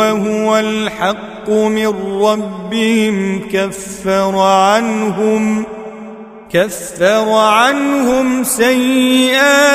وهو 0.00 0.58
الحق 0.58 1.50
من 1.50 1.94
ربهم 2.22 3.40
كفر 3.52 4.38
عنهم 4.38 5.64
كفر 6.52 7.30
عنهم 7.32 8.44
سيئاتهم 8.44 9.74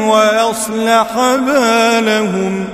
وأصلح 0.00 1.08
بالهم 1.36 2.64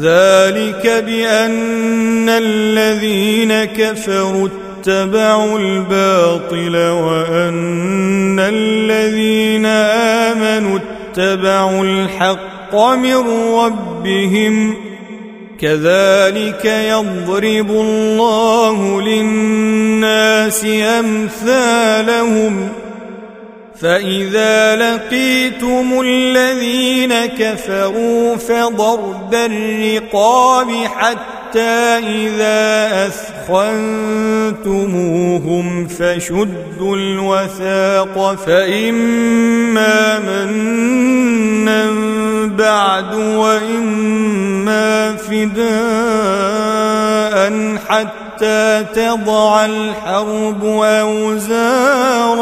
ذلك 0.00 1.04
بأن 1.06 2.28
الذين 2.28 3.64
كفروا 3.64 4.48
اتبعوا 4.48 5.58
الباطل 5.58 6.76
وأن 6.76 8.40
الذين 8.40 9.66
آمنوا 10.26 10.78
اتبعوا 10.78 11.84
الحق 11.84 12.74
من 12.74 13.16
ربهم 13.54 14.85
كذلك 15.60 16.64
يضرب 16.64 17.70
الله 17.70 19.02
للناس 19.02 20.66
أمثالهم 20.98 22.68
فإذا 23.80 24.76
لقيتم 24.76 26.00
الذين 26.00 27.26
كفروا 27.26 28.36
فضرب 28.36 29.34
الرقاب 29.34 30.70
حتى 30.96 31.98
إذا 31.98 32.90
أثخنتموهم 33.48 34.76
فشدوا 35.86 36.96
الوثاق 36.96 38.34
فإما 38.46 40.18
منا 40.18 41.90
بعد 42.46 43.14
وإما 44.66 45.16
فداء 45.16 45.76
حتى 47.88 48.84
تضع 48.94 49.64
الحرب 49.64 50.64
أوزارها. 50.84 52.34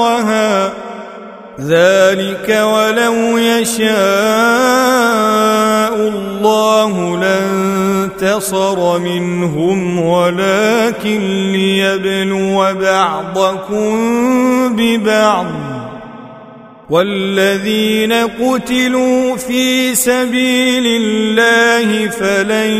ذلك 1.61 2.48
ولو 2.48 3.39
يشاء 3.39 3.95
الله 5.95 7.19
لانتصر 7.20 8.98
منهم 8.98 10.00
ولكن 10.00 11.52
ليبلو 11.52 12.75
بعضكم 12.80 13.97
ببعض. 14.77 15.47
والذين 16.91 18.12
قتلوا 18.12 19.33
في 19.48 19.95
سبيل 19.95 20.87
الله 20.87 22.09
فلن 22.09 22.70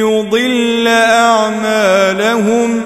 يضل 0.00 0.88
أعمالهم 0.88 2.80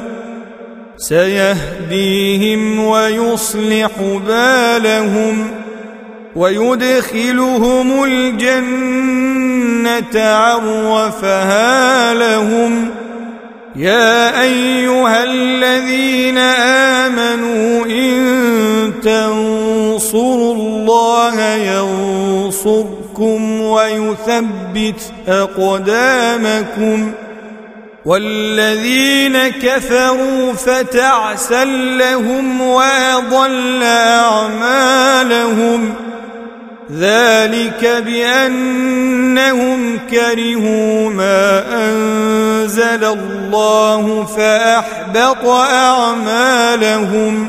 سيهديهم 0.97 2.84
ويصلح 2.84 3.91
بالهم 4.27 5.50
ويدخلهم 6.37 8.05
الجنة 8.05 9.49
عرفها 10.22 12.15
لهم 12.15 12.91
يا 13.77 14.43
أيها 14.43 15.25
الذين 15.25 16.38
آمنوا 17.09 17.87
إن 17.87 18.93
تنصروا 19.03 20.55
الله 20.55 21.41
ينصركم 21.55 22.97
ويثبت 23.61 25.12
أقدامكم 25.29 27.12
والذين 28.05 29.49
كفروا 29.49 30.53
فتعسا 30.53 31.65
لهم 31.65 32.61
وأضل 32.61 33.83
أعمالهم 33.83 35.95
ذلك 36.93 38.03
بأنهم 38.06 39.99
كرهوا 40.11 41.11
ما 41.11 41.65
أنزل 41.85 43.05
الله 43.05 44.25
فأحبط 44.25 45.47
أعمالهم 45.71 47.49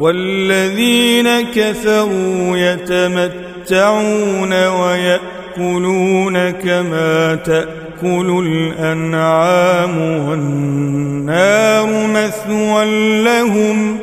والذين 0.00 1.40
كفروا 1.40 2.56
يتمتعون 2.56 4.66
ويأكلون 4.66 6.50
كما 6.50 7.34
تأكل 7.34 8.44
الأنعام 8.46 9.98
والنار 10.28 12.06
مثوى 12.06 12.84
لهم 13.24 13.98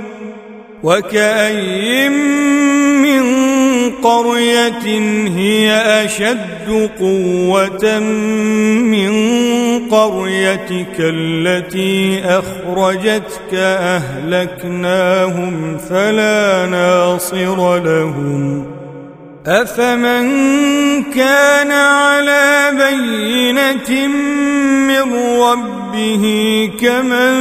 وكأين 0.83 2.11
من 3.01 3.23
قرية 4.03 4.99
هي 5.35 5.71
أشد 6.05 6.89
قوة 6.99 7.99
من 7.99 9.09
قريتك 9.91 10.95
التي 10.99 12.21
أخرجتك 12.25 13.53
أهلكناهم 14.33 15.53
فلا 15.77 16.65
ناصر 16.65 17.77
لهم. 17.77 18.65
أفمن 19.47 20.23
كان 21.03 21.71
على 21.71 22.71
بينة 22.77 24.07
من 24.87 25.13
ربه 25.41 26.23
كمن 26.81 27.33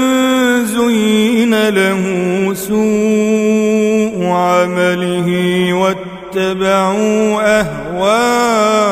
زين 0.67 1.69
له 1.69 2.03
سوء 2.55 4.27
عمله 4.27 5.29
واتبعوا 5.73 7.41
اهواءهم 7.61 8.92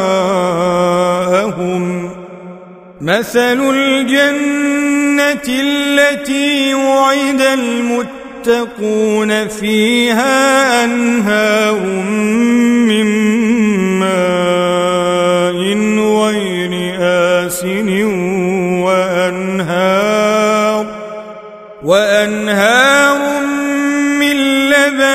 مثل 3.00 3.70
الجنه 3.74 5.48
التي 5.48 6.74
وعد 6.74 7.40
المتقون 8.46 9.48
فيها 9.48 10.84
انهار 10.84 11.80
من 12.88 13.06
ماء 13.98 15.60
غير 15.98 16.96
آسن 17.00 17.99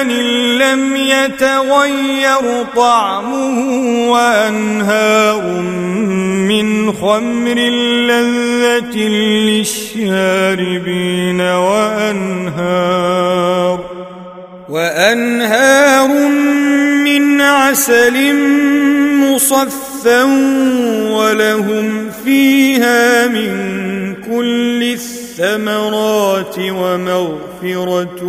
لبن 0.04 0.58
لم 0.58 0.96
يتغير 0.96 2.64
طعمه 2.76 3.60
وأنهار 4.12 5.42
من 6.48 6.92
خمر 6.94 7.56
لذة 8.08 8.98
للشاربين 9.98 11.42
وأنهار 11.42 12.96
وأنهار 14.70 16.08
من 17.04 17.42
عسل 17.42 18.36
مصفى 19.16 20.24
ولهم 21.12 22.12
فيها 22.26 23.28
من 23.28 23.76
كل 24.16 24.84
الثمرات 24.84 25.25
ومغفرة 26.72 28.24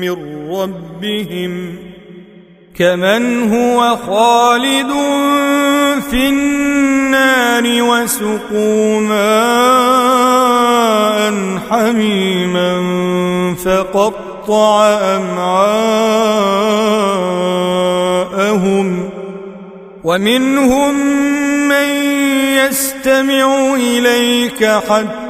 من 0.00 0.16
ربهم 0.50 1.74
كمن 2.78 3.52
هو 3.52 3.96
خالد 3.96 4.92
في 6.10 6.28
النار 6.28 7.82
وسقوا 7.82 9.00
ماء 9.00 10.00
حميما 11.70 12.70
فقطع 13.64 14.88
أمعاءهم 15.16 15.70
ومنهم 20.04 20.94
من 21.68 21.88
يستمع 22.56 23.74
إليك 23.74 24.64
حتى 24.64 25.29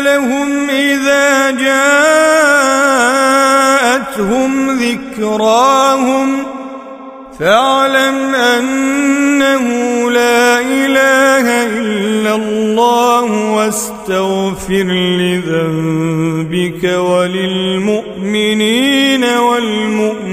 لهم 0.00 0.70
إذا 0.70 1.50
جاءتهم 1.50 1.98
ذكراهم 4.70 6.44
فاعلم 7.38 8.34
أنه 8.34 9.64
لا 10.10 10.60
إله 10.60 11.66
إلا 11.78 12.34
الله 12.34 13.52
واستغفر 13.54 14.84
لذنبك 15.20 16.84
وللمؤمنين 16.84 18.04
والمؤمنات 19.24 20.27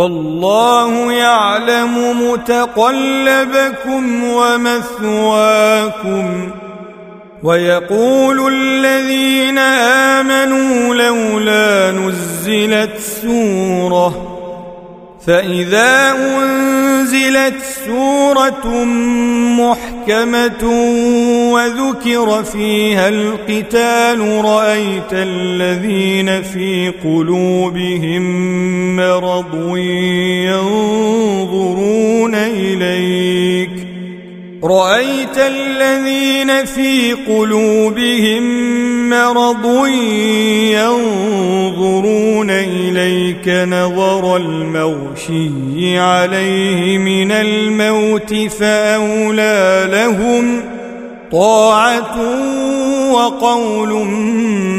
والله 0.00 1.12
يعلم 1.12 2.22
متقلبكم 2.30 4.24
ومثواكم 4.24 5.70
ويقول 7.42 8.52
الذين 8.54 9.58
آمنوا 10.18 10.94
لولا 10.94 11.90
نزلت 11.90 12.98
سورة 13.22 14.36
فإذا 15.26 16.12
أنزلت 17.00 17.54
سورة 17.86 18.84
محكمة 19.58 20.64
وذكر 21.52 22.44
فيها 22.44 23.08
القتال 23.08 24.44
رأيت 24.44 25.12
الذين 25.12 26.42
في 26.42 26.92
قلوبهم 27.04 28.22
مرض 28.96 29.76
ينظرون 31.46 32.34
إليك. 32.34 33.70
رأيت 34.64 35.38
الذين 35.38 36.64
في 36.64 37.12
قلوبهم 37.12 38.42
مرض 39.10 39.86
ينظرون 39.86 41.19
إليك 43.46 43.68
نظر 43.68 44.36
المغشي 44.36 45.98
عليه 45.98 46.98
من 46.98 47.32
الموت 47.32 48.34
فأولى 48.34 49.88
لهم 49.90 50.62
طاعة 51.32 52.16
وقول 53.12 53.92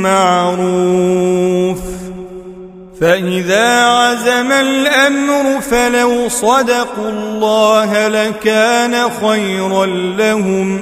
معروف. 0.01 1.79
فإذا 3.01 3.85
عزم 3.85 4.51
الأمر 4.51 5.61
فلو 5.61 6.29
صدقوا 6.29 7.09
الله 7.09 8.07
لكان 8.07 9.09
خيرا 9.09 9.85
لهم. 10.17 10.81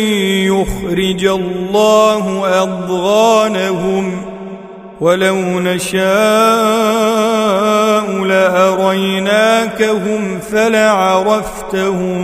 يخرج 0.91 1.25
الله 1.25 2.43
أضغانهم 2.63 4.21
ولو 5.01 5.35
نشاء 5.59 6.01
لأريناكهم 8.23 9.59
فلعرفتهم 10.51 12.21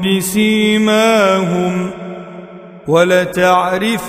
بسيماهم 0.00 1.90
ولتعرفنهم 2.88 4.02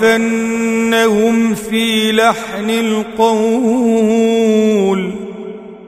في 1.54 2.12
لحن 2.12 2.70
القول 2.70 3.92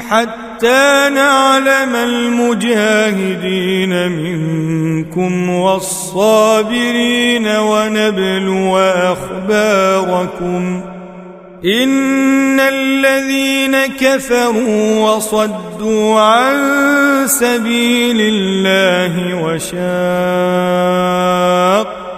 حتى 0.00 1.08
نعلم 1.14 1.94
المجاهدين 1.94 4.08
منكم 4.12 5.50
والصابرين 5.50 7.46
ونبلو 7.46 8.78
أخباركم 8.78 10.82
إن 11.64 12.60
الذين 12.60 13.76
كفروا 13.86 15.10
وصدوا 15.10 16.20
عن 16.20 16.56
سبيل 17.26 18.16
الله 18.20 19.34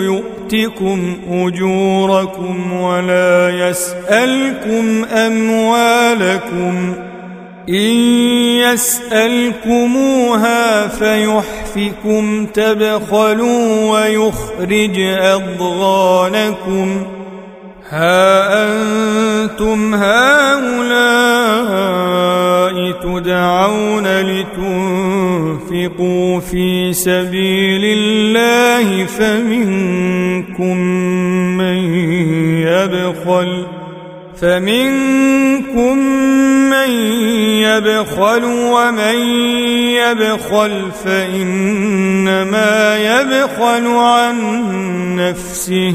يؤتكم 0.00 1.16
أجوركم 1.30 2.72
ولا 2.72 3.50
يسألكم 3.50 5.04
أموالكم 5.04 6.94
إن 7.68 7.94
يسألكموها 9.18 10.88
فيحفكم 10.88 12.46
تبخلوا 12.46 13.90
ويخرج 13.90 15.00
أضغانكم 15.20 17.06
ها 17.90 18.64
أنتم 18.64 19.94
هؤلاء 19.94 21.08
تدعون 23.02 24.06
لتنفقوا 24.20 25.60
في 26.40 26.92
سبيل 26.92 27.84
الله 27.84 29.04
فمنكم 29.04 30.76
من 31.56 31.94
يبخل 32.62 33.66
فمنكم 34.40 35.98
من 36.70 36.90
يبخل 37.62 38.44
ومن 38.44 39.18
يبخل 39.96 40.90
فإنما 41.04 42.96
يبخل 42.96 43.86
عن 43.86 44.36
نفسه 45.16 45.94